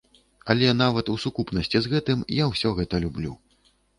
Але 0.53 0.69
нават 0.77 1.11
у 1.15 1.17
сукупнасці 1.25 1.77
з 1.85 1.91
гэтым 1.93 2.25
я 2.39 2.49
ўсё 2.53 2.73
гэта 2.81 3.03
люблю. 3.07 3.37